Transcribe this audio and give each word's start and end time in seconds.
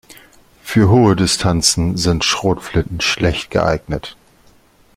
Für 0.63 0.89
hohe 0.89 1.15
Distanzen 1.15 1.95
sind 1.95 2.23
Schrotflinten 2.23 3.01
schlecht 3.01 3.51
geeignet. 3.51 4.17